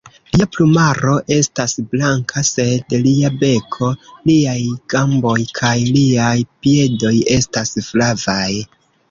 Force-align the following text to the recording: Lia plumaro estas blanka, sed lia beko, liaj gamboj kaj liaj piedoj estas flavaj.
Lia 0.37 0.45
plumaro 0.55 1.17
estas 1.33 1.75
blanka, 1.91 2.41
sed 2.47 2.95
lia 3.03 3.31
beko, 3.43 3.91
liaj 4.31 4.57
gamboj 4.95 5.35
kaj 5.61 5.75
liaj 5.99 6.33
piedoj 6.65 7.15
estas 7.39 7.77
flavaj. 7.91 8.51